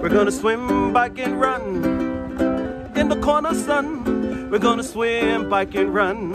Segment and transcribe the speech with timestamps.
[0.00, 1.84] We're gonna swim, bike, and run
[2.96, 4.50] in the Kona sun.
[4.50, 6.34] We're gonna swim, bike, and run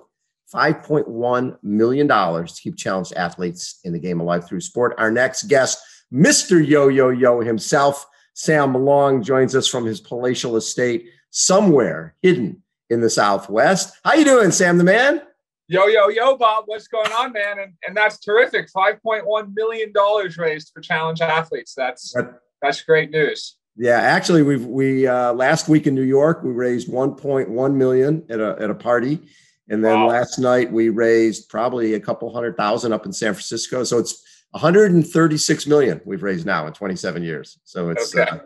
[0.53, 4.95] $5.1 million to keep challenged athletes in the game of life through sport.
[4.99, 5.79] Our next guest,
[6.13, 6.65] Mr.
[6.65, 13.01] Yo Yo Yo himself, Sam Long, joins us from his palatial estate somewhere hidden in
[13.01, 13.97] the Southwest.
[14.05, 15.23] How you doing, Sam the man?
[15.67, 17.59] Yo, yo, yo, Bob, what's going on, man?
[17.59, 18.71] And, and that's terrific.
[18.71, 19.93] $5.1 million
[20.39, 21.75] raised for challenge athletes.
[21.75, 22.15] That's
[22.61, 23.57] that's great news.
[23.77, 28.41] Yeah, actually, we've we uh, last week in New York we raised 1.1 million at
[28.41, 29.21] a at a party,
[29.69, 30.09] and then wow.
[30.09, 33.83] last night we raised probably a couple hundred thousand up in San Francisco.
[33.83, 34.23] So it's
[34.53, 37.59] 136 million we've raised now in 27 years.
[37.65, 38.31] So it's okay.
[38.31, 38.39] uh,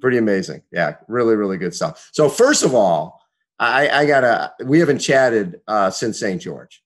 [0.00, 0.62] pretty amazing.
[0.72, 2.10] Yeah, really, really good stuff.
[2.12, 3.22] So first of all,
[3.60, 4.52] I, I gotta.
[4.64, 6.42] We haven't chatted uh, since St.
[6.42, 6.82] George,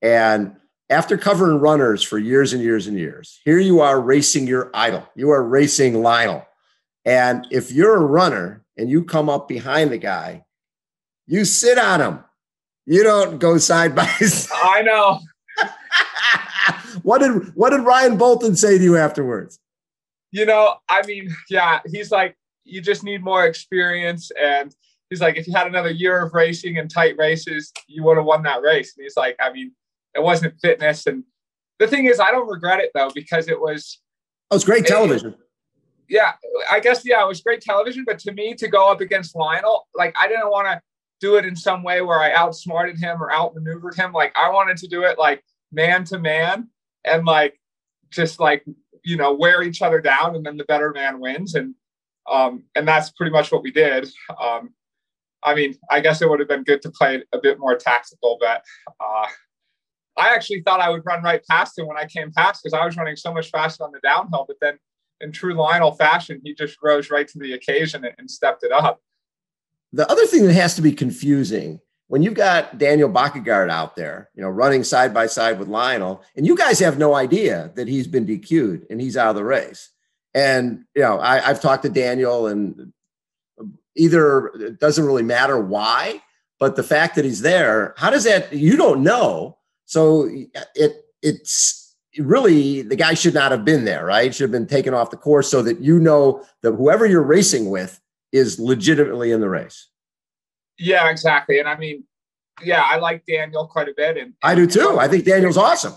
[0.00, 0.56] and
[0.88, 5.06] after covering runners for years and years and years, here you are racing your idol.
[5.14, 6.46] You are racing Lionel,
[7.04, 10.44] and if you're a runner and you come up behind the guy,
[11.26, 12.24] you sit on him.
[12.86, 14.58] You don't go side by side.
[14.62, 15.20] I know.
[17.02, 19.58] what did what did Ryan Bolton say to you afterwards?
[20.30, 24.74] You know, I mean, yeah, he's like, you just need more experience and
[25.10, 28.26] he's like, if you had another year of racing and tight races, you would have
[28.26, 28.94] won that race.
[28.96, 29.72] And he's like, I mean,
[30.14, 31.06] it wasn't fitness.
[31.06, 31.24] And
[31.78, 34.00] the thing is, I don't regret it though, because it was.
[34.50, 35.32] Oh, it's great television.
[35.32, 35.38] It,
[36.08, 36.32] yeah,
[36.70, 38.04] I guess, yeah, it was great television.
[38.06, 40.80] But to me, to go up against Lionel, like, I didn't want to
[41.20, 44.12] do it in some way where I outsmarted him or outmaneuvered him.
[44.12, 46.68] Like, I wanted to do it like man to man
[47.04, 47.58] and like
[48.10, 48.64] just like,
[49.04, 51.54] you know, wear each other down and then the better man wins.
[51.54, 51.74] And,
[52.30, 54.08] um, and that's pretty much what we did.
[54.40, 54.70] Um,
[55.42, 58.38] I mean, I guess it would have been good to play a bit more tactical,
[58.40, 58.62] but
[58.98, 59.26] uh,
[60.16, 62.84] I actually thought I would run right past him when I came past because I
[62.84, 64.44] was running so much faster on the downhill.
[64.46, 64.78] But then,
[65.24, 68.70] in true Lionel fashion, he just rose right to the occasion and, and stepped it
[68.70, 69.00] up.
[69.92, 74.30] The other thing that has to be confusing when you've got Daniel Bækkegård out there,
[74.34, 77.88] you know, running side by side with Lionel, and you guys have no idea that
[77.88, 79.90] he's been DQ'd and he's out of the race.
[80.34, 82.92] And you know, I, have talked to Daniel, and
[83.96, 86.20] either it doesn't really matter why,
[86.58, 89.58] but the fact that he's there, how does that you don't know?
[89.86, 90.28] So
[90.74, 91.83] it it's
[92.18, 94.34] really the guy should not have been there, right?
[94.34, 97.70] Should have been taken off the course so that you know that whoever you're racing
[97.70, 98.00] with
[98.32, 99.88] is legitimately in the race.
[100.78, 101.58] Yeah, exactly.
[101.60, 102.04] And I mean,
[102.62, 104.16] yeah, I like Daniel quite a bit.
[104.16, 104.98] And, and I do too.
[104.98, 105.94] I think Daniel's awesome.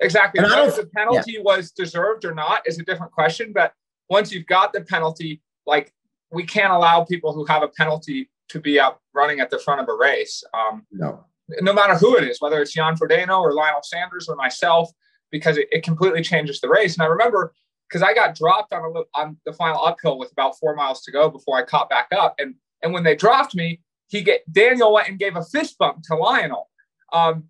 [0.00, 0.42] Exactly.
[0.42, 1.42] And Whether the penalty yeah.
[1.42, 3.52] was deserved or not is a different question.
[3.52, 3.72] But
[4.08, 5.92] once you've got the penalty, like
[6.30, 9.80] we can't allow people who have a penalty to be up running at the front
[9.80, 10.42] of a race.
[10.52, 11.24] Um, no.
[11.60, 14.90] No matter who it is, whether it's Jan Frodeno or Lionel Sanders or myself,
[15.34, 16.94] because it, it completely changes the race.
[16.94, 17.52] And I remember
[17.88, 21.10] because I got dropped on a on the final uphill with about four miles to
[21.10, 22.36] go before I caught back up.
[22.38, 26.04] And and when they dropped me, he get Daniel went and gave a fist bump
[26.04, 26.70] to Lionel.
[27.12, 27.48] Um,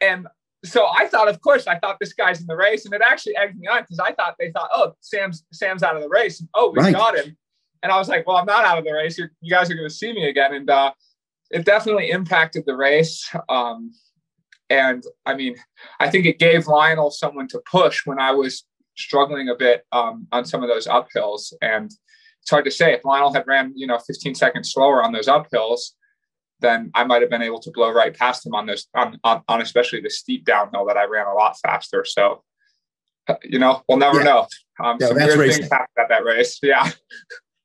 [0.00, 0.26] and
[0.64, 3.36] so I thought, of course, I thought this guy's in the race, and it actually
[3.36, 6.44] egged me on because I thought they thought, oh, Sam's Sam's out of the race.
[6.54, 6.92] Oh, we right.
[6.92, 7.36] got him.
[7.84, 9.16] And I was like, well, I'm not out of the race.
[9.16, 10.54] You're, you guys are going to see me again.
[10.54, 10.92] And uh,
[11.50, 13.28] it definitely impacted the race.
[13.48, 13.92] Um,
[14.72, 15.56] and I mean,
[16.00, 18.64] I think it gave Lionel someone to push when I was
[18.96, 21.52] struggling a bit um, on some of those uphills.
[21.60, 21.90] And
[22.40, 25.28] it's hard to say if Lionel had ran, you know, 15 seconds slower on those
[25.28, 25.90] uphills,
[26.60, 29.42] then I might have been able to blow right past him on this, on, on,
[29.46, 32.06] on especially the steep downhill that I ran a lot faster.
[32.06, 32.42] So,
[33.42, 34.24] you know, we'll never yeah.
[34.24, 34.46] know.
[34.82, 35.62] Um, yeah, some weird racing.
[35.64, 36.58] things happened at that race.
[36.62, 36.90] Yeah.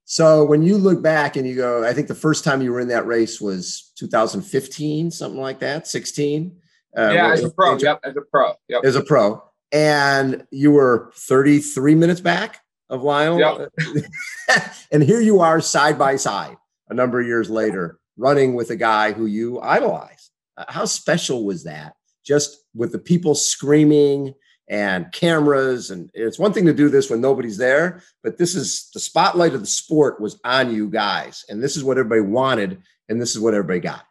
[0.10, 2.80] So when you look back and you go, I think the first time you were
[2.80, 6.58] in that race was 2015, something like that, 16.
[6.98, 7.78] Uh, yeah, as a pro.
[7.78, 8.54] Yep, as a pro.
[8.68, 8.82] Yep.
[8.84, 9.44] As a pro.
[9.72, 13.40] And you were 33 minutes back of Lionel.
[13.40, 14.64] Yep.
[14.92, 16.58] and here you are side by side
[16.90, 20.32] a number of years later, running with a guy who you idolize.
[20.58, 21.94] Uh, how special was that?
[22.26, 24.34] Just with the people screaming
[24.70, 28.90] and cameras and it's one thing to do this when nobody's there but this is
[28.94, 32.82] the spotlight of the sport was on you guys and this is what everybody wanted
[33.08, 34.04] and this is what everybody got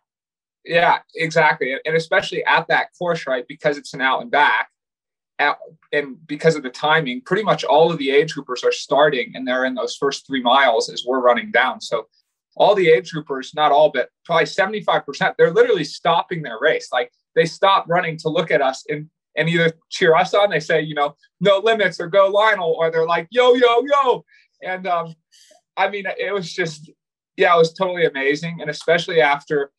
[0.67, 4.69] yeah exactly and especially at that course right because it's an out and back
[5.39, 5.57] at,
[5.93, 9.47] and because of the timing pretty much all of the age groupers are starting and
[9.47, 12.07] they're in those first three miles as we're running down so
[12.57, 16.89] all the age groupers, not all, but probably 75%, they're literally stopping their race.
[16.91, 20.61] Like they stop running to look at us and, and either cheer us on, they
[20.61, 24.25] say, you know, no limits or go Lionel, or they're like, yo, yo, yo.
[24.63, 25.15] And um,
[25.77, 26.91] I mean, it was just,
[27.37, 28.59] yeah, it was totally amazing.
[28.63, 29.71] And especially after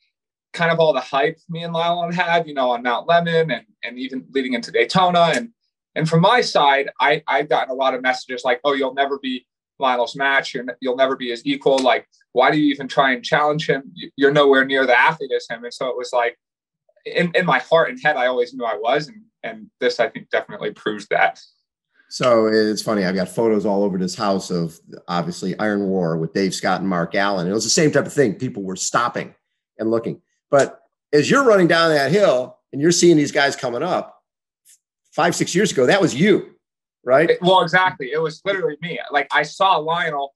[0.53, 3.65] kind of all the hype me and Lionel had, you know, on Mount Lemmon and,
[3.83, 5.31] and even leading into Daytona.
[5.35, 5.49] And,
[5.95, 9.19] and from my side, I, I've gotten a lot of messages like, oh, you'll never
[9.19, 9.45] be
[9.79, 10.53] Lionel's match.
[10.53, 11.77] You're, you'll never be his equal.
[11.77, 13.94] Like, why do you even try and challenge him?
[14.15, 15.63] You're nowhere near the athlete as him.
[15.63, 16.38] And so it was like,
[17.05, 19.07] in, in my heart and head, I always knew I was.
[19.07, 21.39] And, and this, I think, definitely proves that.
[22.09, 23.05] So it's funny.
[23.05, 26.89] I've got photos all over this house of obviously Iron War with Dave Scott and
[26.89, 27.47] Mark Allen.
[27.47, 28.35] It was the same type of thing.
[28.35, 29.35] People were stopping
[29.77, 30.21] and looking.
[30.49, 30.79] But
[31.13, 34.15] as you're running down that hill and you're seeing these guys coming up,
[35.13, 36.57] five, six years ago, that was you
[37.07, 37.31] right?
[37.41, 38.11] Well, exactly.
[38.11, 38.99] It was literally me.
[39.11, 40.33] Like I saw Lionel.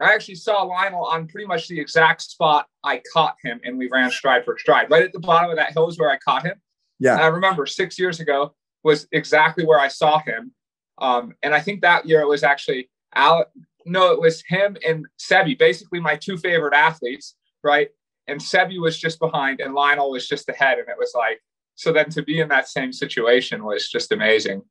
[0.00, 3.88] I actually saw Lionel on pretty much the exact spot I caught him, and we
[3.90, 4.90] ran stride for stride.
[4.90, 6.60] Right at the bottom of that hill is where I caught him.
[6.98, 7.14] Yeah.
[7.14, 10.52] And I remember six years ago was exactly where I saw him.
[10.98, 13.44] Um, and I think that year it was actually Al.
[13.84, 17.88] No, it was him and Sebi, basically my two favorite athletes, right?
[18.28, 21.40] And Sebi was just behind, and Lionel was just ahead, and it was like
[21.74, 21.92] so.
[21.92, 24.62] Then to be in that same situation was just amazing.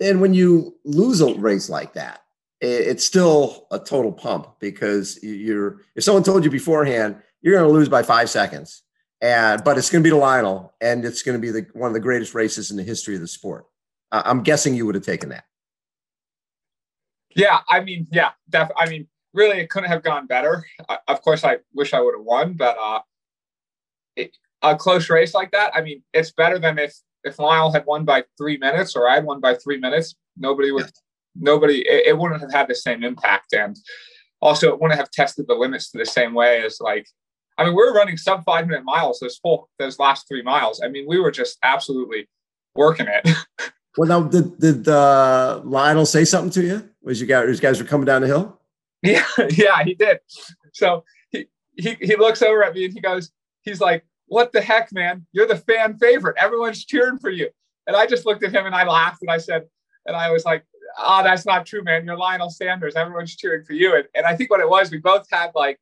[0.00, 2.22] And when you lose a race like that,
[2.60, 7.72] it's still a total pump because you're if someone told you beforehand you're going to
[7.72, 8.82] lose by five seconds,
[9.20, 11.88] and but it's going to be the Lionel, and it's going to be the one
[11.88, 13.66] of the greatest races in the history of the sport.
[14.12, 15.44] I'm guessing you would have taken that.
[17.34, 20.64] Yeah, I mean, yeah, def- I mean, really, it couldn't have gone better.
[20.88, 23.00] Uh, of course, I wish I would have won, but uh,
[24.16, 26.94] it, a close race like that, I mean, it's better than if
[27.24, 30.72] if Lionel had won by three minutes or I had won by three minutes, nobody
[30.72, 30.90] would,
[31.36, 33.52] nobody, it, it, wouldn't have had the same impact.
[33.52, 33.76] And
[34.40, 37.06] also, it wouldn't have tested the limits to the same way as like,
[37.58, 40.80] I mean, we were running sub five minute miles those full, those last three miles.
[40.82, 42.28] I mean, we were just absolutely
[42.74, 43.28] working it.
[43.96, 46.88] well, now, did, did uh, Lionel say something to you?
[47.02, 48.58] Was you guys, you guys were coming down the hill?
[49.04, 50.20] Yeah, yeah, he did.
[50.72, 51.46] So he,
[51.76, 53.32] he, he looks over at me and he goes,
[53.62, 55.26] he's like, what the heck, man?
[55.32, 56.36] You're the fan favorite.
[56.38, 57.48] Everyone's cheering for you.
[57.86, 59.64] And I just looked at him and I laughed and I said,
[60.06, 60.64] and I was like,
[60.98, 62.04] oh, that's not true, man.
[62.04, 62.94] You're Lionel Sanders.
[62.94, 63.96] Everyone's cheering for you.
[63.96, 65.80] And, and I think what it was, we both had like,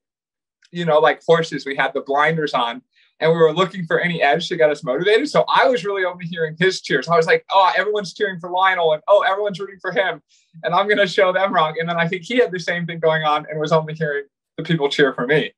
[0.73, 2.83] you know, like horses, we had the blinders on
[3.21, 5.29] and we were looking for any edge to get us motivated.
[5.29, 7.09] So I was really only hearing his cheers.
[7.09, 10.23] I was like, oh, everyone's cheering for Lionel and oh, everyone's rooting for him.
[10.63, 11.77] And I'm going to show them wrong.
[11.79, 14.25] And then I think he had the same thing going on and was only hearing
[14.57, 15.53] the people cheer for me.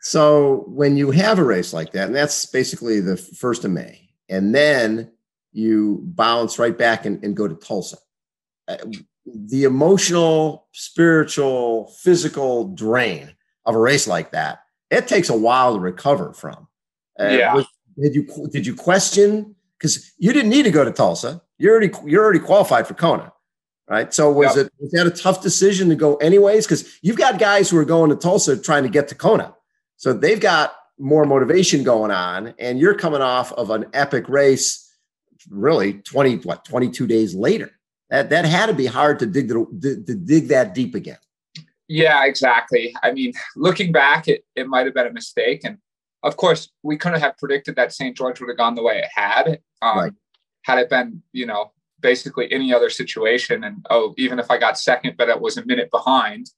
[0.00, 4.10] So when you have a race like that, and that's basically the first of May,
[4.28, 5.10] and then
[5.52, 7.96] you bounce right back and, and go to Tulsa.
[8.68, 8.76] Uh,
[9.24, 13.34] the emotional, spiritual, physical drain
[13.64, 14.60] of a race like that,
[14.90, 16.68] it takes a while to recover from.
[17.18, 17.54] Uh, yeah.
[17.54, 17.66] Was,
[17.98, 21.40] did you did you question because you didn't need to go to Tulsa?
[21.58, 23.32] You're already you're already qualified for Kona,
[23.88, 24.12] right?
[24.12, 24.66] So was yep.
[24.66, 26.66] it was that a tough decision to go anyways?
[26.66, 29.54] Because you've got guys who are going to Tulsa trying to get to Kona.
[29.96, 34.92] So they've got more motivation going on, and you're coming off of an epic race,
[35.50, 37.70] really 20, what, 22 days later.
[38.10, 41.18] That, that had to be hard to dig, to, to dig that deep again.
[41.88, 42.94] Yeah, exactly.
[43.02, 45.62] I mean, looking back, it, it might have been a mistake.
[45.64, 45.78] And
[46.22, 48.16] of course, we couldn't have predicted that St.
[48.16, 49.60] George would have gone the way it had.
[49.82, 50.12] Um, right.
[50.62, 51.72] Had it been, you know,
[52.04, 53.64] basically any other situation.
[53.64, 56.50] And oh, even if I got second, but it was a minute behind,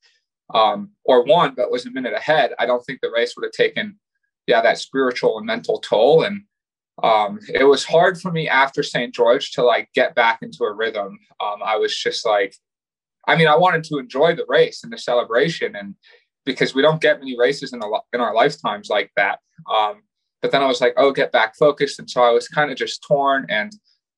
[0.53, 3.53] um, or one but was a minute ahead, I don't think the race would have
[3.53, 3.99] taken,
[4.49, 6.25] yeah, that spiritual and mental toll.
[6.25, 6.43] And
[7.03, 9.15] um, it was hard for me after St.
[9.15, 11.17] George to like get back into a rhythm.
[11.41, 12.57] Um, I was just like,
[13.29, 15.95] I mean, I wanted to enjoy the race and the celebration, and
[16.45, 19.41] because we don't get many races in, a, in our lifetimes like that.
[19.73, 20.03] Um,
[20.43, 22.77] but then I was like, oh, get back focused, and so I was kind of
[22.77, 23.73] just torn and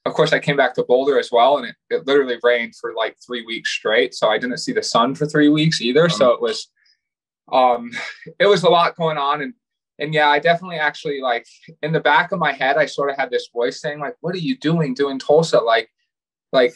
[0.06, 2.94] of course, I came back to Boulder as well, and it, it literally rained for
[2.94, 4.14] like three weeks straight.
[4.14, 6.08] So I didn't see the sun for three weeks either.
[6.08, 6.68] So it was,
[7.52, 7.90] um,
[8.38, 9.54] it was a lot going on, and
[9.98, 11.46] and yeah, I definitely actually like
[11.82, 14.34] in the back of my head, I sort of had this voice saying like, "What
[14.34, 15.90] are you doing doing Tulsa?" Like,
[16.52, 16.74] like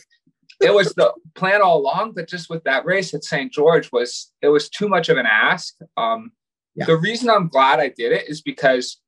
[0.60, 3.52] it was the plan all along, but just with that race at St.
[3.52, 5.74] George was it was too much of an ask.
[5.96, 6.32] Um,
[6.74, 6.86] yeah.
[6.86, 9.00] The reason I'm glad I did it is because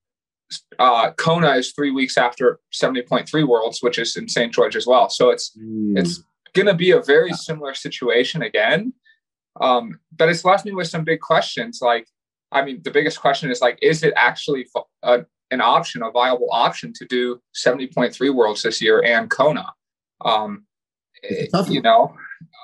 [0.78, 4.52] uh, Kona is three weeks after 70.3 Worlds, which is in St.
[4.52, 5.08] George as well.
[5.08, 5.98] So it's mm.
[5.98, 6.22] it's
[6.54, 7.36] going to be a very yeah.
[7.36, 8.92] similar situation again.
[9.60, 11.80] Um, but it's left me with some big questions.
[11.80, 12.06] Like,
[12.50, 14.66] I mean, the biggest question is like, is it actually
[15.02, 19.72] a, an option, a viable option to do 70.3 Worlds this year and Kona?
[20.24, 20.66] Um,
[21.68, 22.14] you know,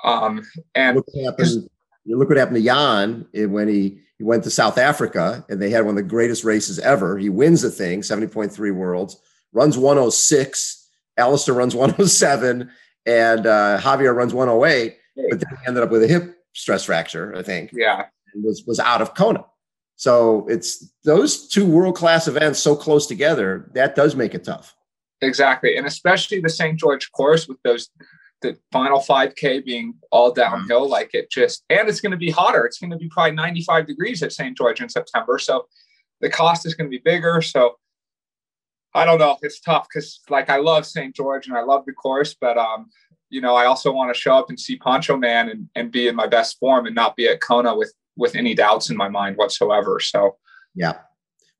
[0.03, 0.43] um,
[0.75, 1.69] and look what happened.
[2.03, 5.71] You look what happened to Jan when he he went to South Africa and they
[5.71, 7.17] had one of the greatest races ever.
[7.17, 9.19] He wins the thing, 70.3 worlds,
[9.51, 10.87] runs 106.
[11.17, 12.69] Alistair runs 107
[13.07, 14.95] and uh, Javier runs 108,
[15.31, 17.71] but then he ended up with a hip stress fracture, I think.
[17.73, 18.05] Yeah.
[18.35, 19.43] And was, was out of Kona.
[19.95, 24.75] So it's those two world class events so close together, that does make it tough.
[25.21, 25.77] Exactly.
[25.77, 26.79] And especially the St.
[26.79, 27.89] George course with those
[28.41, 32.65] the final 5K being all downhill, like it just, and it's going to be hotter.
[32.65, 34.57] It's going to be probably 95 degrees at St.
[34.57, 35.37] George in September.
[35.39, 35.67] So
[36.19, 37.41] the cost is going to be bigger.
[37.41, 37.77] So
[38.93, 39.37] I don't know.
[39.41, 41.15] It's tough because, like, I love St.
[41.15, 42.89] George and I love the course, but, um,
[43.29, 46.09] you know, I also want to show up and see Poncho Man and, and be
[46.09, 49.07] in my best form and not be at Kona with with any doubts in my
[49.07, 49.99] mind whatsoever.
[50.01, 50.35] So,
[50.75, 50.99] yeah.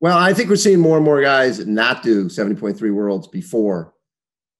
[0.00, 3.94] Well, I think we're seeing more and more guys not do 70.3 worlds before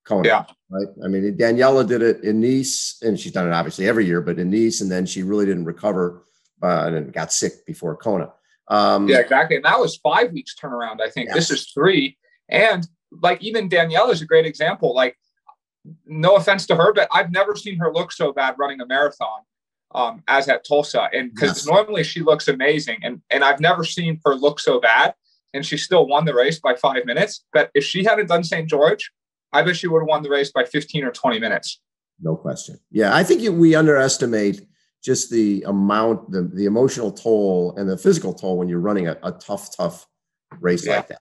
[0.05, 0.27] Kona.
[0.27, 0.45] Yeah.
[0.71, 0.89] Right.
[1.05, 4.39] I mean, Daniela did it in Nice, and she's done it obviously every year, but
[4.39, 6.25] in Nice, and then she really didn't recover
[6.63, 8.33] uh, and got sick before Kona.
[8.69, 9.57] Um, yeah, exactly.
[9.57, 11.01] And that was five weeks turnaround.
[11.01, 11.37] I think yes.
[11.37, 12.17] this is three.
[12.49, 12.87] And
[13.21, 14.95] like even Daniela is a great example.
[14.95, 15.17] Like,
[16.07, 19.41] no offense to her, but I've never seen her look so bad running a marathon
[19.95, 21.09] um, as at Tulsa.
[21.13, 21.67] And because yes.
[21.67, 25.15] normally she looks amazing, and and I've never seen her look so bad.
[25.55, 27.45] And she still won the race by five minutes.
[27.53, 28.67] But if she hadn't done St.
[28.67, 29.13] George,
[29.53, 31.81] I bet you would have won the race by 15 or 20 minutes.
[32.21, 32.79] No question.
[32.91, 34.67] Yeah, I think we underestimate
[35.03, 39.19] just the amount, the, the emotional toll and the physical toll when you're running a,
[39.23, 40.07] a tough, tough
[40.61, 40.97] race yeah.
[40.97, 41.21] like that.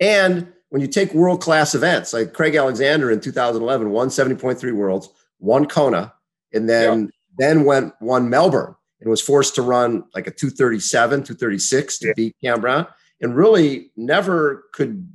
[0.00, 5.08] And when you take world class events like Craig Alexander in 2011 won 70.3 worlds,
[5.38, 6.14] won Kona,
[6.52, 11.98] and then then went won Melbourne and was forced to run like a 237, 236
[11.98, 12.12] to yeah.
[12.16, 12.86] beat Cam Brown,
[13.20, 15.08] and really never could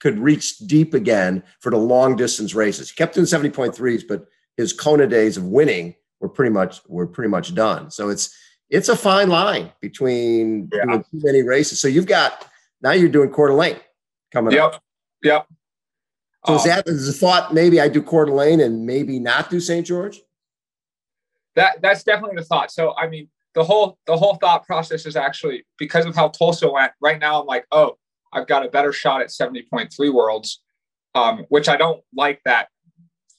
[0.00, 2.90] could reach deep again for the long distance races.
[2.90, 4.26] He kept in 70.3s, but
[4.56, 7.90] his Kona days of winning were pretty much were pretty much done.
[7.90, 8.34] So it's
[8.70, 10.84] it's a fine line between yeah.
[10.84, 11.80] doing too many races.
[11.80, 12.46] So you've got
[12.82, 13.78] now you're doing Coeur d'Alene
[14.32, 14.74] coming yep.
[14.74, 14.82] up.
[15.22, 15.46] Yep.
[15.48, 15.58] Yep.
[16.46, 19.50] So um, is that is the thought maybe I do Coeur d'Alene and maybe not
[19.50, 19.86] do St.
[19.86, 20.20] George?
[21.56, 22.70] That that's definitely the thought.
[22.70, 26.70] So I mean the whole the whole thought process is actually because of how Tulsa
[26.70, 26.92] went.
[27.00, 27.96] Right now I'm like, oh,
[28.32, 30.60] I've got a better shot at 70.3 worlds,
[31.14, 32.68] um, which I don't like that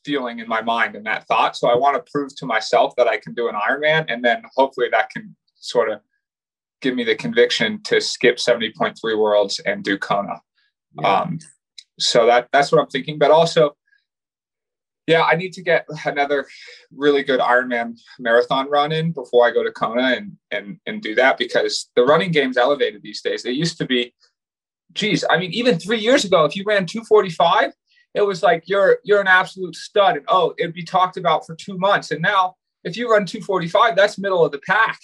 [0.06, 1.56] feeling in my mind and that thought.
[1.56, 4.44] So I want to prove to myself that I can do an Ironman, and then
[4.56, 6.00] hopefully that can sort of
[6.82, 10.42] give me the conviction to skip 70.3 worlds and do Kona.
[11.00, 11.22] Yeah.
[11.22, 11.40] Um,
[12.00, 13.20] so that that's what I'm thinking.
[13.20, 13.76] But also,
[15.06, 16.48] yeah, I need to get another
[16.96, 21.16] really good Ironman marathon run in before I go to Kona and and and do
[21.16, 23.46] that because the running game's elevated these days.
[23.46, 24.14] It used to be
[24.94, 27.74] geez, I mean, even three years ago, if you ran 245,
[28.16, 31.56] it was like you're you're an absolute stud, and oh, it'd be talked about for
[31.56, 32.12] two months.
[32.12, 35.00] And now, if you run 245, that's middle of the pack.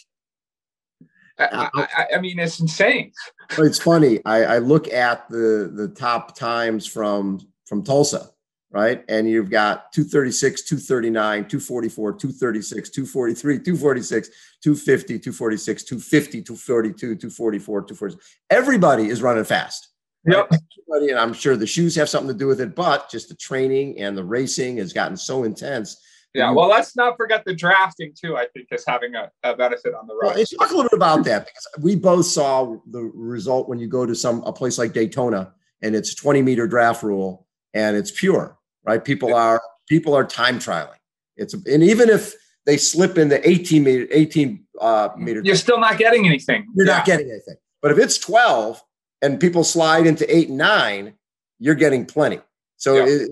[1.37, 3.11] I, I, I mean, it's insane.
[3.57, 4.21] It's funny.
[4.25, 8.29] I, I look at the the top times from from Tulsa,
[8.71, 9.03] right?
[9.09, 14.29] And you've got 236, 239, 244, 236, 243, 246,
[14.65, 18.17] 250, 246, 250, 242, 244, 240.
[18.49, 19.89] Everybody is running fast.
[20.25, 20.37] Right?
[20.37, 20.61] Yep.
[20.89, 23.35] Everybody, and I'm sure the shoes have something to do with it, but just the
[23.35, 26.01] training and the racing has gotten so intense.
[26.33, 28.35] Yeah, well, let's not forget the drafting too.
[28.35, 30.35] I think is having a, a benefit on the road.
[30.35, 33.87] Well, talk a little bit about that because we both saw the result when you
[33.87, 38.11] go to some a place like Daytona and it's 20 meter draft rule and it's
[38.11, 39.03] pure right?
[39.03, 40.99] People are people are time trialing.
[41.35, 42.33] It's and even if
[42.65, 46.67] they slip in the 18 meter 18 uh, meter, you're still not getting anything.
[46.75, 46.97] You're yeah.
[46.97, 47.55] not getting anything.
[47.81, 48.83] But if it's 12
[49.21, 51.13] and people slide into eight and nine,
[51.59, 52.39] you're getting plenty.
[52.77, 53.05] So yeah.
[53.07, 53.31] it,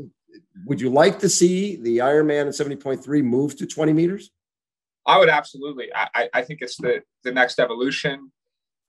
[0.65, 4.31] would you like to see the Ironman in 70.3 move to 20 meters?
[5.05, 5.89] I would absolutely.
[5.93, 8.31] I, I think it's the the next evolution.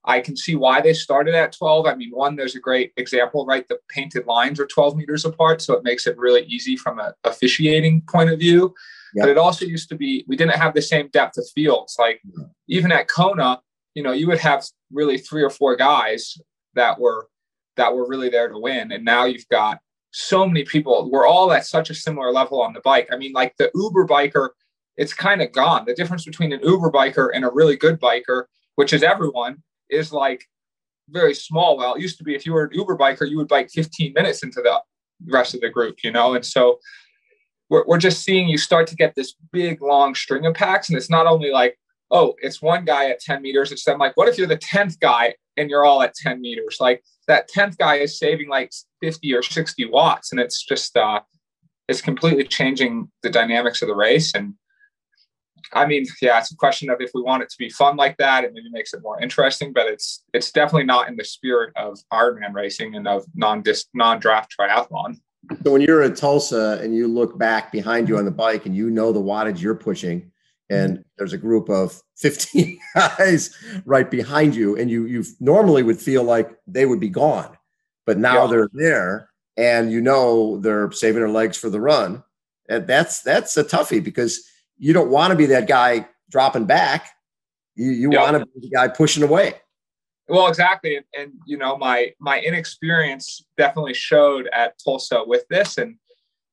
[0.04, 1.86] I can see why they started at 12.
[1.86, 3.66] I mean, one, there's a great example, right?
[3.66, 7.12] The painted lines are 12 meters apart, so it makes it really easy from an
[7.24, 8.74] officiating point of view.
[9.14, 9.22] Yep.
[9.22, 11.96] But it also used to be, we didn't have the same depth of fields.
[11.98, 12.20] Like
[12.68, 13.60] even at Kona,
[13.94, 16.36] you know, you would have really three or four guys
[16.74, 17.28] that were
[17.76, 18.92] that were really there to win.
[18.92, 19.78] And now you've got
[20.12, 21.10] so many people.
[21.10, 23.08] We're all at such a similar level on the bike.
[23.10, 24.50] I mean, like the Uber biker,
[24.96, 25.84] it's kind of gone.
[25.86, 28.44] The difference between an Uber biker and a really good biker,
[28.76, 30.44] which is everyone, is like
[31.08, 31.76] very small.
[31.76, 34.12] Well, it used to be if you were an Uber biker, you would bike 15
[34.12, 34.80] minutes into the
[35.26, 36.34] rest of the group, you know?
[36.34, 36.78] And so
[37.70, 40.88] we're, we're just seeing you start to get this big, long string of packs.
[40.88, 41.78] And it's not only like,
[42.10, 43.72] oh, it's one guy at 10 meters.
[43.72, 46.76] It's then like, what if you're the 10th guy and you're all at 10 meters?
[46.80, 50.30] Like that 10th guy is saving like 50 or 60 watts.
[50.30, 51.20] And it's just, uh,
[51.88, 54.34] it's completely changing the dynamics of the race.
[54.34, 54.54] And
[55.72, 58.16] I mean, yeah, it's a question of if we want it to be fun like
[58.18, 59.72] that, it maybe makes it more interesting.
[59.72, 64.20] But it's it's definitely not in the spirit of Ironman racing and of non non
[64.20, 65.16] draft triathlon.
[65.62, 68.74] So when you're in Tulsa and you look back behind you on the bike and
[68.74, 70.30] you know the wattage you're pushing,
[70.70, 71.02] and mm-hmm.
[71.18, 76.22] there's a group of 15 guys right behind you, and you you normally would feel
[76.22, 77.56] like they would be gone,
[78.06, 78.50] but now yeah.
[78.50, 82.22] they're there, and you know they're saving their legs for the run,
[82.68, 84.48] and that's that's a toughie because
[84.78, 87.10] you don't want to be that guy dropping back.
[87.74, 88.20] You you yep.
[88.22, 89.54] want to be the guy pushing away.
[90.28, 95.76] Well, exactly, and, and, you know my my inexperience definitely showed at Tulsa with this,
[95.78, 95.96] and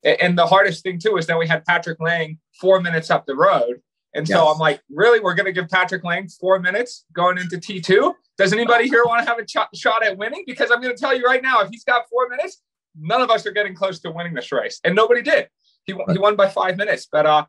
[0.04, 3.36] and the hardest thing too is that we had Patrick Lange four minutes up the
[3.36, 3.82] road,
[4.14, 4.54] and so yes.
[4.54, 8.16] I'm like, really, we're going to give Patrick Lange four minutes going into T two?
[8.38, 10.44] Does anybody here want to have a ch- shot at winning?
[10.46, 12.62] Because I'm going to tell you right now, if he's got four minutes,
[13.00, 15.48] none of us are getting close to winning this race, and nobody did.
[15.86, 17.46] He he won by five minutes, but uh,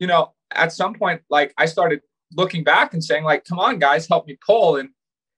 [0.00, 2.00] you know, at some point, like I started
[2.34, 4.76] looking back and saying, like, come on, guys, help me pull.
[4.76, 4.88] And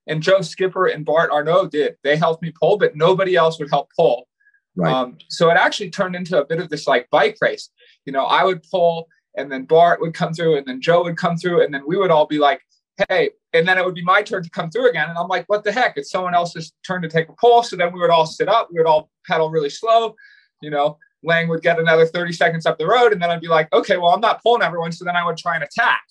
[0.07, 1.97] and Joe Skipper and Bart Aernouts did.
[2.03, 4.29] They helped me pull, but nobody else would help pull.
[4.77, 4.93] Right.
[4.93, 7.71] Um, so it actually turned into a bit of this like bike race.
[8.05, 11.17] You know, I would pull and then Bart would come through and then Joe would
[11.17, 12.61] come through and then we would all be like,
[13.09, 15.09] hey, and then it would be my turn to come through again.
[15.09, 15.97] And I'm like, what the heck?
[15.97, 17.63] It's someone else's turn to take a pull.
[17.63, 20.15] So then we would all sit up, we would all pedal really slow,
[20.61, 23.13] you know, Lange would get another 30 seconds up the road.
[23.13, 24.93] And then I'd be like, okay, well, I'm not pulling everyone.
[24.93, 26.03] So then I would try and attack.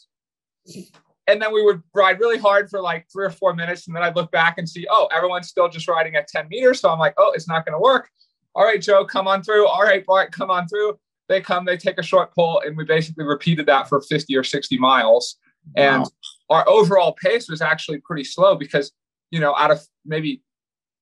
[1.27, 3.87] And then we would ride really hard for like three or four minutes.
[3.87, 6.81] And then I'd look back and see, oh, everyone's still just riding at 10 meters.
[6.81, 8.09] So I'm like, oh, it's not going to work.
[8.55, 9.67] All right, Joe, come on through.
[9.67, 10.99] All right, Bart, come on through.
[11.29, 12.61] They come, they take a short pull.
[12.65, 15.37] And we basically repeated that for 50 or 60 miles.
[15.77, 16.09] And wow.
[16.49, 18.91] our overall pace was actually pretty slow because,
[19.31, 20.41] you know, out of maybe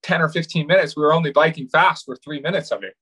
[0.04, 2.96] 10 or 15 minutes, we were only biking fast for three minutes of it.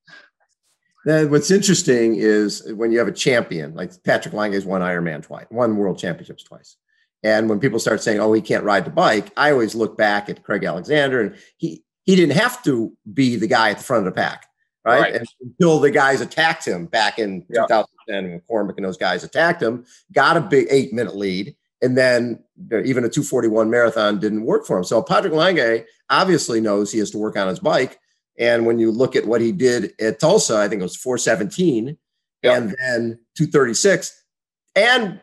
[1.05, 5.23] Then what's interesting is when you have a champion like Patrick Lange has won Ironman
[5.23, 6.75] twice, won World Championships twice.
[7.23, 10.29] And when people start saying, "Oh, he can't ride the bike," I always look back
[10.29, 14.08] at Craig Alexander, and he he didn't have to be the guy at the front
[14.08, 14.45] of the pack,
[14.86, 15.01] right?
[15.01, 15.15] right.
[15.15, 17.65] And until the guys attacked him back in yeah.
[17.67, 21.97] 2010, when McCormack and those guys attacked him, got a big eight minute lead, and
[21.97, 22.43] then
[22.86, 24.84] even a 241 marathon didn't work for him.
[24.84, 27.99] So Patrick Lange obviously knows he has to work on his bike
[28.39, 31.97] and when you look at what he did at Tulsa, I think it was 417
[32.41, 32.58] yep.
[32.58, 34.23] and then 236
[34.75, 35.21] and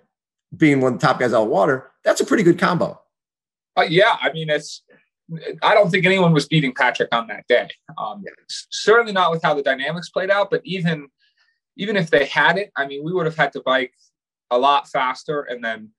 [0.55, 3.01] being one of the top guys out of water, that's a pretty good combo.
[3.77, 4.17] Uh, yeah.
[4.21, 4.83] I mean, it's,
[5.63, 7.69] I don't think anyone was beating Patrick on that day.
[7.99, 8.25] Um,
[8.71, 11.09] certainly not with how the dynamics played out, but even,
[11.77, 13.93] even if they had it, I mean, we would have had to bike
[14.51, 15.43] a lot faster.
[15.43, 15.91] And then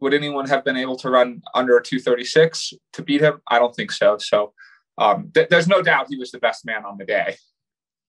[0.00, 3.40] would anyone have been able to run under a 236 to beat him?
[3.48, 4.18] I don't think so.
[4.18, 4.52] So,
[4.98, 7.36] um, th- there's no doubt he was the best man on the day.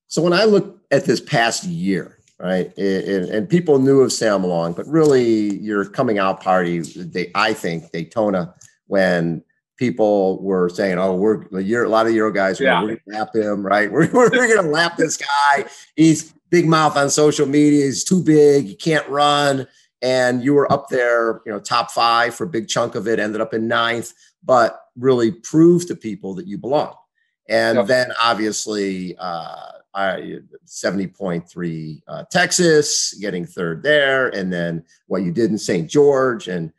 [0.07, 4.43] So when I look at this past year, right, and, and people knew of Sam
[4.43, 8.53] Long, but really your coming out party, they, I think Daytona,
[8.87, 9.43] when
[9.77, 12.81] people were saying, "Oh, we're a, year, a lot of Euro guys, yeah.
[12.81, 13.91] we're going to lap him, right?
[13.91, 15.65] We're, we're going to lap this guy.
[15.95, 17.85] He's big mouth on social media.
[17.85, 18.65] He's too big.
[18.65, 19.67] He can't run."
[20.03, 23.17] And you were up there, you know, top five for a big chunk of it.
[23.17, 24.13] Ended up in ninth
[24.47, 26.95] but really proved to people that you belong.
[27.49, 27.87] And yep.
[27.87, 35.49] then obviously, uh, I 70.3 uh, Texas, getting third there, and then what you did
[35.49, 35.89] in St.
[35.89, 36.71] George and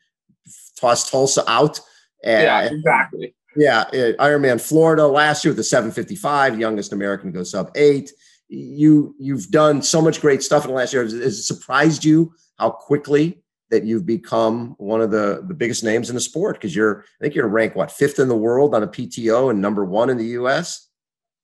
[0.76, 1.80] tossed Tulsa out.
[2.22, 3.34] And, yeah, exactly.
[3.56, 3.84] Yeah,
[4.20, 8.12] Ironman Florida last year with the 755, youngest American goes sub eight.
[8.48, 11.02] You you've done so much great stuff in the last year.
[11.02, 16.08] Has it surprised you how quickly that you've become one of the the biggest names
[16.08, 18.84] in the sport because you're I think you're ranked what fifth in the world on
[18.84, 20.88] a PTO and number one in the U.S.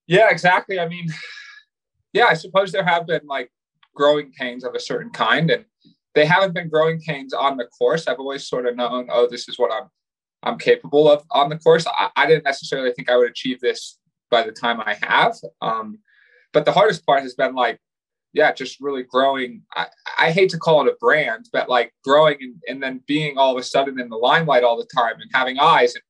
[0.06, 0.78] Yeah, exactly.
[0.78, 1.08] I mean,
[2.14, 3.50] yeah, I suppose there have been like
[3.94, 5.64] growing pains of a certain kind, and
[6.14, 8.08] they haven't been growing pains on the course.
[8.08, 9.90] I've always sort of known, oh, this is what I'm
[10.42, 11.86] I'm capable of on the course.
[11.86, 13.98] I, I didn't necessarily think I would achieve this
[14.30, 15.36] by the time I have.
[15.60, 15.98] Um,
[16.52, 17.80] but the hardest part has been like
[18.34, 19.62] yeah, just really growing.
[19.74, 19.86] I,
[20.18, 23.52] I, hate to call it a brand, but like growing and, and then being all
[23.52, 25.94] of a sudden in the limelight all the time and having eyes.
[25.94, 26.02] And,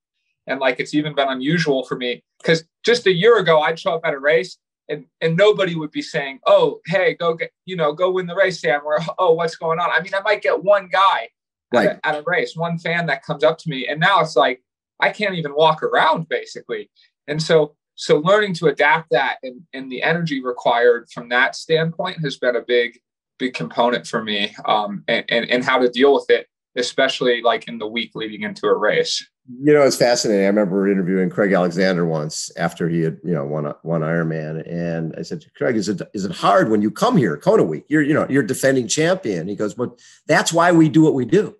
[0.47, 3.93] and like it's even been unusual for me because just a year ago, I'd show
[3.93, 4.57] up at a race
[4.89, 8.35] and, and nobody would be saying, oh, hey, go get, you know, go win the
[8.35, 9.91] race, Sam, or oh, what's going on?
[9.91, 11.29] I mean, I might get one guy
[11.73, 11.89] right.
[11.89, 13.87] at, a, at a race, one fan that comes up to me.
[13.87, 14.63] And now it's like,
[15.01, 16.91] I can't even walk around basically.
[17.27, 22.19] And so so learning to adapt that and, and the energy required from that standpoint
[22.23, 22.99] has been a big
[23.39, 27.69] big component for me um, and, and, and how to deal with it especially like
[27.69, 30.45] in the week leading into a race You know, it's fascinating.
[30.45, 35.15] I remember interviewing Craig Alexander once after he had, you know, won one Ironman, and
[35.19, 37.85] I said, "Craig, is it is it hard when you come here, Kona Week?
[37.89, 41.27] You're, you know, you're defending champion." He goes, "But that's why we do what we
[41.27, 41.55] do.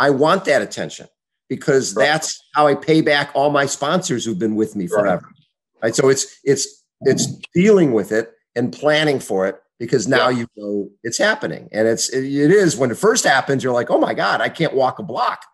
[0.00, 1.06] I want that attention
[1.48, 2.06] because right.
[2.06, 5.82] that's how I pay back all my sponsors who've been with me forever." Right.
[5.84, 5.94] right?
[5.94, 10.40] So it's it's it's dealing with it and planning for it because now yeah.
[10.40, 13.98] you know it's happening, and it's it is when it first happens, you're like, "Oh
[14.00, 15.44] my god, I can't walk a block,"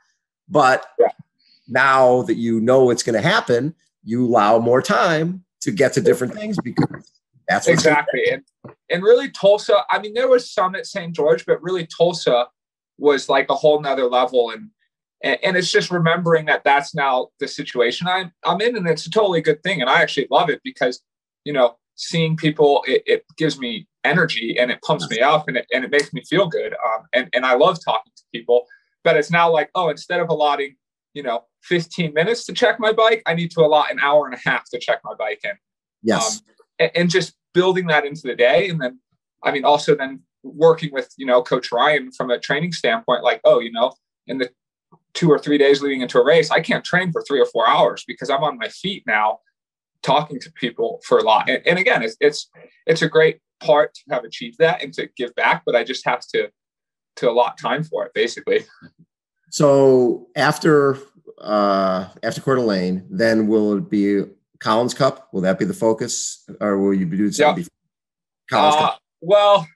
[0.48, 1.08] but yeah
[1.68, 6.00] now that you know it's going to happen, you allow more time to get to
[6.00, 7.10] different things because
[7.48, 8.22] that's exactly.
[8.30, 8.42] And,
[8.90, 11.14] and really Tulsa, I mean, there was some at St.
[11.14, 12.46] George, but really Tulsa
[12.98, 14.50] was like a whole nother level.
[14.50, 14.70] And,
[15.22, 18.76] and, and it's just remembering that that's now the situation I'm, I'm in.
[18.76, 19.80] And it's a totally good thing.
[19.80, 21.00] And I actually love it because,
[21.44, 25.56] you know, seeing people, it, it gives me energy and it pumps me up and
[25.56, 26.74] it, and it makes me feel good.
[26.74, 28.66] Um, and, and I love talking to people,
[29.02, 30.76] but it's now like, oh, instead of allotting,
[31.14, 34.34] you know, 15 minutes to check my bike, I need to allot an hour and
[34.34, 35.52] a half to check my bike in.
[36.02, 36.36] Yes.
[36.36, 38.68] Um, and, and, just building that into the day.
[38.68, 38.98] And then,
[39.42, 43.40] I mean, also then working with, you know, Coach Ryan from a training standpoint, like,
[43.44, 43.92] oh, you know,
[44.26, 44.50] in the
[45.14, 47.66] two or three days leading into a race, I can't train for three or four
[47.66, 49.38] hours because I'm on my feet now
[50.02, 51.48] talking to people for a lot.
[51.48, 52.50] And, and again, it's, it's,
[52.86, 56.04] it's a great part to have achieved that and to give back, but I just
[56.04, 56.50] have to,
[57.16, 58.64] to allot time for it basically.
[59.54, 60.98] So after
[61.38, 64.24] uh, after Coeur d'Alene, then will it be
[64.58, 65.28] Collins Cup?
[65.32, 67.62] Will that be the focus, or will you be doing something?
[67.62, 67.72] Yep.
[68.50, 69.00] Collins uh, Cup.
[69.20, 69.68] Well,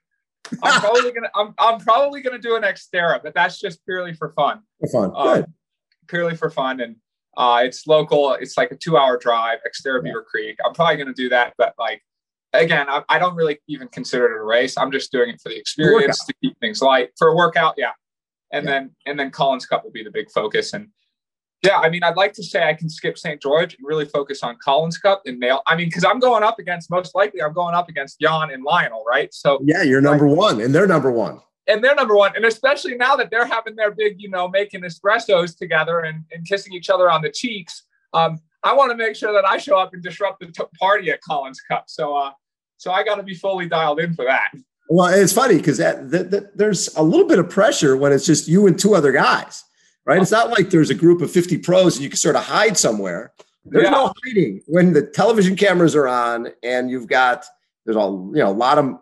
[0.64, 4.30] I'm probably gonna I'm, I'm probably gonna do an Xterra, but that's just purely for
[4.30, 4.62] fun.
[4.80, 5.46] For fun, uh, good.
[6.08, 6.96] Purely for fun, and
[7.36, 8.32] uh, it's local.
[8.32, 10.10] It's like a two hour drive, Xterra yeah.
[10.10, 10.58] Beaver Creek.
[10.66, 12.02] I'm probably gonna do that, but like
[12.52, 14.76] again, I, I, don't really even consider it a race.
[14.76, 17.74] I'm just doing it for the experience to keep things light for a workout.
[17.76, 17.92] Yeah,
[18.52, 18.72] and yeah.
[18.72, 20.88] then and then Collins Cup will be the big focus and
[21.62, 23.42] yeah, I mean, I'd like to say I can skip St.
[23.42, 25.62] George and really focus on Collins Cup and nail.
[25.66, 28.62] I mean, because I'm going up against most likely I'm going up against Jan and
[28.62, 29.32] Lionel, right?
[29.34, 32.44] So yeah, you're number like, one, and they're number one, and they're number one, and
[32.44, 36.72] especially now that they're having their big, you know, making espressos together and, and kissing
[36.72, 37.84] each other on the cheeks.
[38.12, 41.10] Um, I want to make sure that I show up and disrupt the t- party
[41.10, 41.84] at Collins Cup.
[41.88, 42.32] So, uh,
[42.76, 44.50] so I got to be fully dialed in for that.
[44.88, 48.24] Well, it's funny because that, that, that, there's a little bit of pressure when it's
[48.24, 49.64] just you and two other guys
[50.08, 50.22] right?
[50.22, 52.76] It's not like there's a group of 50 pros and you can sort of hide
[52.78, 53.32] somewhere.
[53.64, 53.90] There's yeah.
[53.90, 57.44] no hiding when the television cameras are on and you've got
[57.84, 58.98] there's a you know a lot of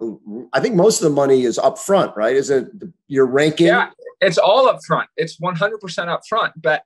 [0.53, 2.35] I think most of the money is up front, right?
[2.35, 2.68] Is it
[3.07, 3.68] your ranking?
[3.68, 5.09] Yeah, it's all up front.
[5.16, 6.83] It's 100% up front, but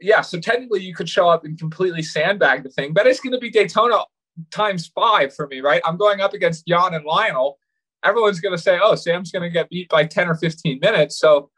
[0.00, 3.32] yeah, so technically you could show up and completely sandbag the thing, but it's going
[3.32, 4.04] to be Daytona
[4.50, 5.80] times five for me, right?
[5.84, 7.58] I'm going up against Jan and Lionel.
[8.04, 11.18] Everyone's going to say, "Oh, Sam's going to get beat by 10 or 15 minutes."
[11.18, 11.50] So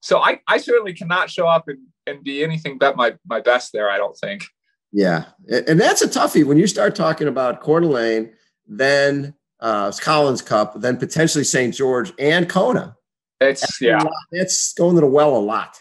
[0.00, 3.72] so I, I certainly cannot show up and, and be anything but my, my best
[3.72, 4.44] there, I don't think.
[4.92, 5.26] Yeah.
[5.48, 8.32] And that's a toughie when you start talking about Coeur d'Alene,
[8.66, 11.74] then uh, Collins Cup, then potentially St.
[11.74, 12.96] George and Kona.
[13.40, 14.02] It's, that's yeah.
[14.32, 15.78] It's going to the well a lot.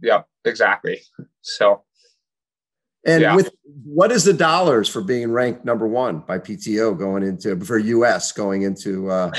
[0.00, 1.00] Yeah, exactly.
[1.40, 1.82] So,
[3.04, 3.34] and yeah.
[3.34, 3.50] with
[3.84, 8.30] what is the dollars for being ranked number one by PTO going into for US
[8.30, 9.32] going into uh,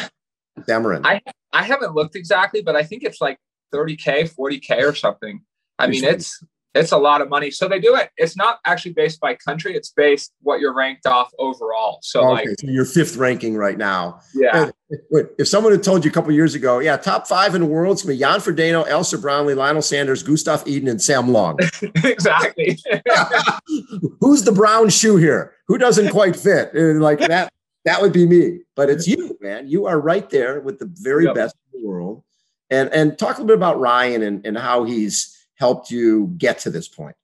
[1.05, 3.37] I I haven't looked exactly, but I think it's like
[3.73, 5.41] 30k 40k or something.
[5.79, 6.43] I mean it's
[6.75, 7.51] it's a lot of money.
[7.51, 8.09] So they do it.
[8.17, 9.75] It's not actually based by country.
[9.75, 11.99] It's based what you're ranked off overall.
[12.01, 14.21] So okay, like so you're fifth ranking right now.
[14.33, 14.71] Yeah.
[14.89, 17.67] If, if someone had told you a couple years ago yeah top five in the
[17.67, 21.31] world it's going to be jan frodeno alistair brownlee lionel sanders gustav Iden, and sam
[21.31, 21.57] long.
[22.03, 22.77] Exactly.
[24.19, 25.55] Who's the brown shoe here?
[25.67, 26.73] Who doesn't quite fit?
[26.73, 27.51] And like that
[27.85, 31.25] that would be me but it's you man you are right there with the very
[31.25, 31.35] yep.
[31.35, 32.23] best in the world
[32.73, 36.59] and and talk a little bit about Ryan and, and how he's helped you get
[36.59, 37.15] to this point.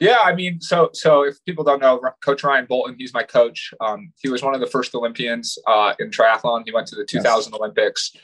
[0.00, 3.74] Yeah, I mean, so so if people don't know, Coach Ryan Bolton, he's my coach.
[3.80, 6.62] Um, he was one of the first Olympians uh, in triathlon.
[6.64, 7.60] He went to the 2000 yes.
[7.60, 8.16] Olympics,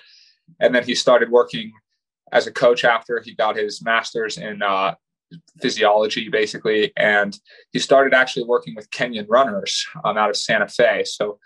[0.61, 1.73] and then he started working
[2.33, 4.95] as a coach after he got his master's in uh,
[5.61, 6.93] physiology, basically.
[6.97, 7.39] And
[7.73, 11.05] he started actually working with Kenyan runners um, out of Santa Fe.
[11.05, 11.39] So,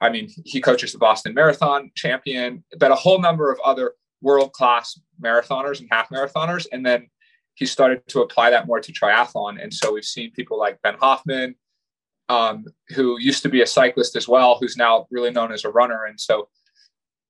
[0.00, 4.52] I mean, he coaches the Boston Marathon champion, but a whole number of other world
[4.52, 6.66] class marathoners and half marathoners.
[6.70, 7.08] And then
[7.54, 9.62] he started to apply that more to triathlon.
[9.62, 11.54] And so we've seen people like Ben Hoffman,
[12.28, 15.70] um, who used to be a cyclist as well, who's now really known as a
[15.70, 16.04] runner.
[16.04, 16.48] And so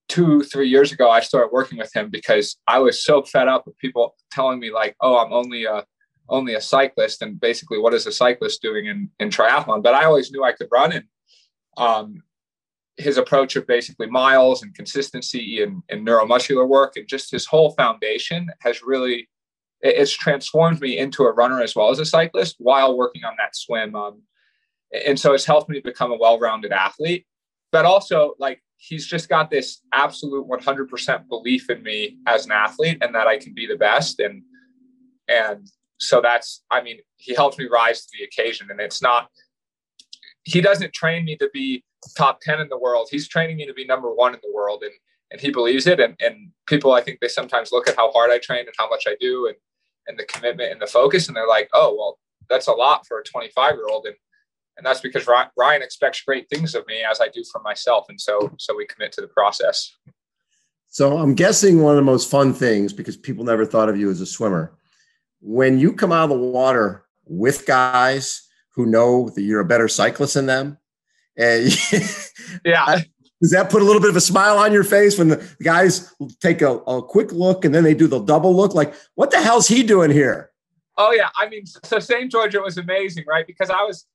[0.09, 3.67] two, three years ago, I started working with him because I was so fed up
[3.67, 5.85] with people telling me like, oh, I'm only a
[6.29, 10.05] only a cyclist and basically what is a cyclist doing in, in triathlon but i
[10.05, 11.05] always knew i could run and
[11.77, 12.21] um,
[12.97, 17.71] his approach of basically miles and consistency and, and neuromuscular work and just his whole
[17.75, 19.29] foundation has really
[19.81, 23.35] it, it's transformed me into a runner as well as a cyclist while working on
[23.39, 23.95] that swim.
[23.95, 24.23] Um,
[25.07, 27.27] and so it's helped me become a well-rounded athlete.
[27.73, 32.99] But also, like he's just got this absolute 100% belief in me as an athlete
[33.01, 34.21] and that I can be the best.
[34.21, 34.43] And
[35.29, 38.69] and so that's, I mean, he helps me rise to the occasion.
[38.71, 39.29] And it's not,
[40.45, 41.85] he doesn't train me to be
[42.17, 43.09] top 10 in the world.
[43.11, 44.83] He's training me to be number one in the world.
[44.83, 44.93] And,
[45.33, 45.99] and he believes it.
[45.99, 48.89] And, and people, I think they sometimes look at how hard I train and how
[48.89, 49.57] much I do and,
[50.07, 51.29] and the commitment and the focus.
[51.29, 54.07] And they're like, oh, well, that's a lot for a 25 year old.
[54.07, 54.17] And,
[54.77, 58.07] and that's because Ryan expects great things of me as I do for myself.
[58.09, 59.95] And so, so we commit to the process.
[60.89, 64.11] So I'm guessing one of the most fun things because people never thought of you
[64.11, 64.77] as a swimmer
[65.41, 69.89] when you come out of the water with guys who know that you're a better
[69.89, 70.79] cyclist than them,
[71.37, 71.67] and
[72.65, 73.01] yeah.
[73.41, 76.13] Does that put a little bit of a smile on your face when the guys
[76.41, 78.75] take a, a quick look and then they do the double look?
[78.75, 80.51] Like, what the hell's he doing here?
[80.97, 82.33] Oh yeah, I mean, so St.
[82.33, 83.47] George was amazing, right?
[83.47, 84.07] Because I was,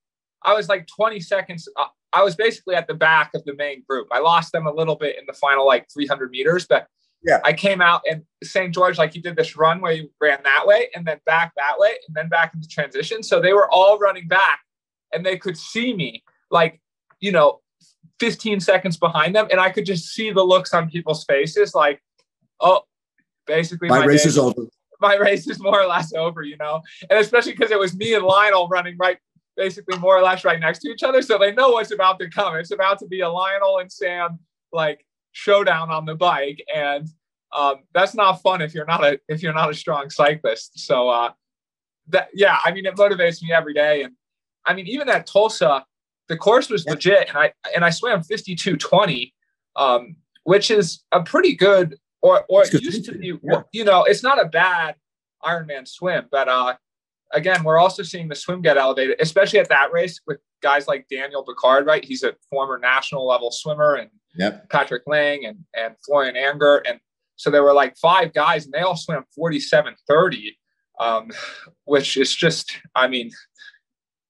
[0.43, 1.67] I was like 20 seconds.
[1.77, 4.08] Uh, I was basically at the back of the main group.
[4.12, 6.88] I lost them a little bit in the final like 300 meters, but
[7.23, 7.39] yeah.
[7.43, 8.73] I came out and St.
[8.73, 11.75] George, like you did this run where you ran that way and then back that
[11.77, 13.21] way and then back into transition.
[13.23, 14.60] So they were all running back
[15.13, 16.82] and they could see me like,
[17.19, 17.60] you know,
[18.19, 19.47] 15 seconds behind them.
[19.51, 22.01] And I could just see the looks on people's faces like,
[22.60, 22.82] oh,
[23.45, 24.62] basically my, my race day, is over.
[25.01, 28.13] My race is more or less over, you know, and especially because it was me
[28.13, 29.17] and Lionel running right,
[29.57, 31.21] basically more or less right next to each other.
[31.21, 32.55] So they know what's about to come.
[32.55, 34.39] It's about to be a Lionel and Sam
[34.71, 37.07] like showdown on the bike, and
[37.55, 40.79] um, that's not fun if you're not a if you're not a strong cyclist.
[40.79, 41.31] So uh,
[42.07, 44.13] that yeah, I mean it motivates me every day, and
[44.65, 45.85] I mean even at Tulsa,
[46.27, 46.93] the course was yeah.
[46.93, 49.33] legit, and I and I swam 52:20,
[49.75, 53.33] um, which is a pretty good or or it used to be.
[53.43, 53.61] Yeah.
[53.71, 54.95] You know, it's not a bad
[55.43, 56.75] Ironman swim, but uh,
[57.34, 61.06] again, we're also seeing the swim get elevated, especially at that race with guys like
[61.10, 62.04] Daniel Picard, right?
[62.04, 64.70] He's a former national level swimmer and yep.
[64.70, 66.82] Patrick Lange and, and Florian Angert.
[66.88, 67.00] And
[67.36, 70.58] so there were like five guys and they all swam 47 30,
[71.00, 71.32] um,
[71.86, 73.32] which is just, I mean,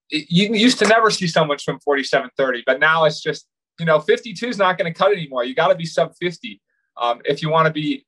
[0.10, 3.48] it, you used to never see someone swim 47 30, but now it's just,
[3.80, 5.44] you know, 52 is not going to cut anymore.
[5.44, 6.62] You got to be sub 50
[7.02, 8.06] um, if you want to be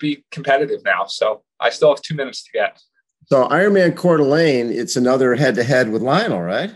[0.00, 1.06] be competitive now.
[1.06, 2.80] So I still have two minutes to get.
[3.26, 6.74] So Ironman Coeur d'Alene, it's another head to head with Lionel, right?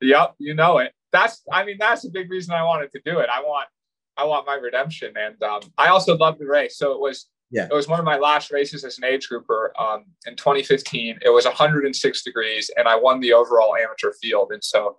[0.00, 0.92] Yep, you know it.
[1.12, 3.28] That's I mean that's a big reason I wanted to do it.
[3.32, 3.68] I want
[4.16, 6.76] I want my redemption, and um, I also love the race.
[6.76, 9.72] So it was yeah it was one of my last races as an age grouper
[9.78, 11.18] um, in 2015.
[11.24, 14.52] It was 106 degrees, and I won the overall amateur field.
[14.52, 14.98] And so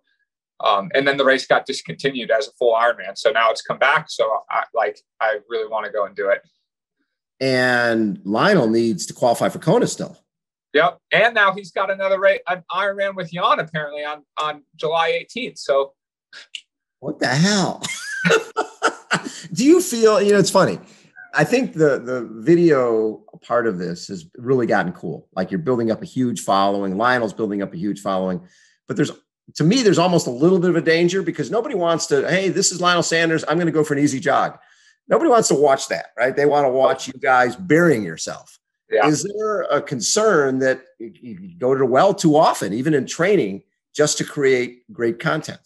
[0.61, 3.17] um, and then the race got discontinued as a full Ironman.
[3.17, 4.09] So now it's come back.
[4.09, 6.41] So I like I really want to go and do it.
[7.39, 10.17] And Lionel needs to qualify for Kona still.
[10.73, 10.99] Yep.
[11.11, 15.57] And now he's got another race, an Ironman with Jan apparently on, on July 18th.
[15.57, 15.93] So
[16.99, 17.81] what the hell?
[19.53, 20.79] Do you feel, you know, it's funny.
[21.33, 25.27] I think the the video part of this has really gotten cool.
[25.35, 26.97] Like you're building up a huge following.
[26.97, 28.41] Lionel's building up a huge following.
[28.87, 29.11] But there's
[29.55, 32.49] to me, there's almost a little bit of a danger because nobody wants to, hey,
[32.49, 33.43] this is Lionel Sanders.
[33.47, 34.57] I'm going to go for an easy jog.
[35.07, 36.35] Nobody wants to watch that, right?
[36.35, 38.59] They want to watch you guys burying yourself.
[38.89, 39.07] Yeah.
[39.07, 43.63] Is there a concern that you go to the well too often, even in training,
[43.93, 45.61] just to create great content?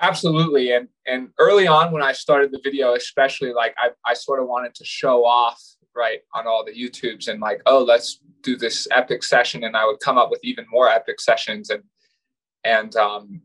[0.00, 0.72] Absolutely.
[0.72, 4.46] And and early on when I started the video, especially like I, I sort of
[4.46, 5.60] wanted to show off
[5.96, 9.64] right on all the YouTubes and like, oh, let's do this epic session.
[9.64, 11.82] And I would come up with even more epic sessions and
[12.64, 13.42] and um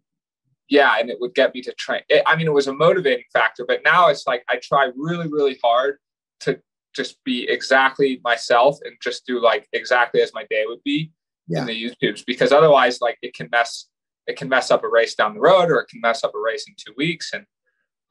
[0.70, 2.02] yeah, and it would get me to train.
[2.10, 5.28] It, I mean, it was a motivating factor, but now it's like I try really,
[5.28, 5.98] really hard
[6.42, 6.62] to
[7.00, 11.14] just be exactly myself and just do like exactly as my day would be
[11.48, 11.62] yeah.
[11.62, 12.26] in the YouTubes.
[12.26, 13.88] Because otherwise like it can mess
[14.28, 16.40] it can mess up a race down the road or it can mess up a
[16.40, 17.32] race in two weeks.
[17.34, 17.46] And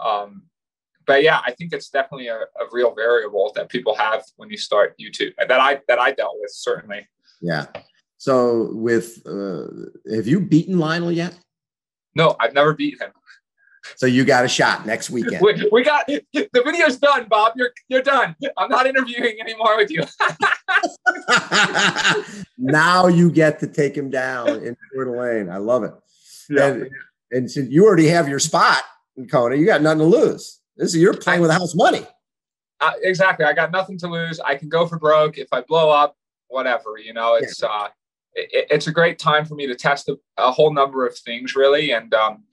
[0.01, 0.45] um
[1.07, 4.57] but yeah I think it's definitely a, a real variable that people have when you
[4.57, 7.07] start YouTube that I that I dealt with certainly.
[7.43, 7.67] Yeah.
[8.17, 9.67] So with uh
[10.17, 11.39] have you beaten Lionel yet?
[12.15, 13.13] No I've never beaten him
[13.97, 15.41] so you got a shot next weekend.
[15.43, 17.53] We, we, got the video's done, Bob.
[17.57, 18.37] You're you're done.
[18.57, 20.05] I'm not interviewing anymore with you.
[22.59, 25.51] now you get to take him down in Coeur d'Alene.
[25.51, 25.95] I love it.
[26.51, 26.67] Yeah.
[26.67, 26.91] And,
[27.31, 28.83] and since you already have your spot
[29.17, 30.61] in Kona, you got nothing to lose.
[30.77, 32.07] This is you're playing with house money.
[32.81, 33.45] Uh, exactly.
[33.45, 34.39] I got nothing to lose.
[34.41, 36.17] I can go for broke if I blow up.
[36.49, 36.99] Whatever.
[36.99, 37.69] You know, it's yeah.
[37.69, 37.89] uh,
[38.35, 41.55] it, it's a great time for me to test a, a, whole number of things,
[41.55, 42.45] really, and um,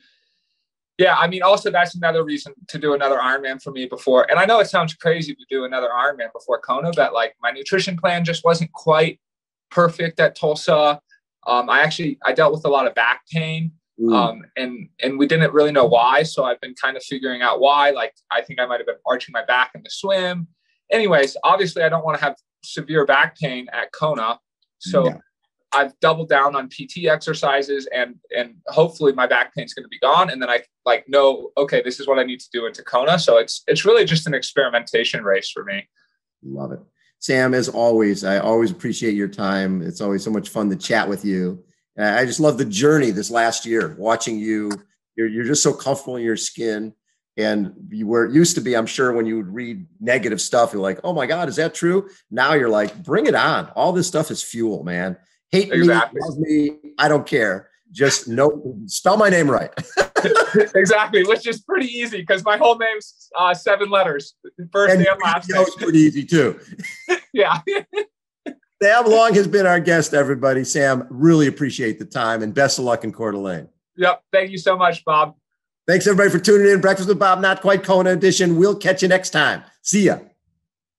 [0.97, 4.29] Yeah, I mean, also that's another reason to do another Ironman for me before.
[4.29, 7.51] And I know it sounds crazy to do another Ironman before Kona, but like my
[7.51, 9.19] nutrition plan just wasn't quite
[9.71, 11.01] perfect at Tulsa.
[11.47, 13.71] Um, I actually I dealt with a lot of back pain,
[14.11, 16.23] um, and and we didn't really know why.
[16.23, 17.91] So I've been kind of figuring out why.
[17.91, 20.47] Like I think I might have been arching my back in the swim.
[20.91, 24.39] Anyways, obviously I don't want to have severe back pain at Kona,
[24.79, 25.21] so.
[25.75, 29.89] I've doubled down on PT exercises and and hopefully my back pain is going to
[29.89, 32.65] be gone and then I like know okay this is what I need to do
[32.65, 35.87] in Kona so it's it's really just an experimentation race for me.
[36.43, 36.79] Love it.
[37.19, 39.81] Sam as always I always appreciate your time.
[39.81, 41.63] It's always so much fun to chat with you.
[41.97, 44.71] I just love the journey this last year watching you
[45.15, 46.93] you're you're just so comfortable in your skin
[47.37, 50.81] and you were used to be i'm sure when you would read negative stuff you're
[50.81, 54.07] like oh my god is that true now you're like bring it on all this
[54.07, 55.17] stuff is fuel man
[55.51, 56.21] hate exactly.
[56.37, 57.69] me, me, I don't care.
[57.91, 59.71] Just no, spell my name right.
[60.75, 64.35] exactly, which is pretty easy because my whole name's uh, seven letters,
[64.71, 65.65] first and, and last name.
[65.77, 66.59] pretty easy too.
[67.33, 67.61] yeah.
[68.83, 70.63] Sam Long has been our guest, everybody.
[70.63, 73.69] Sam, really appreciate the time and best of luck in Coeur d'Alene.
[73.97, 74.21] Yep.
[74.33, 75.35] Thank you so much, Bob.
[75.87, 76.81] Thanks, everybody, for tuning in.
[76.81, 78.57] Breakfast with Bob, not quite Kona edition.
[78.57, 79.63] We'll catch you next time.
[79.81, 80.17] See ya.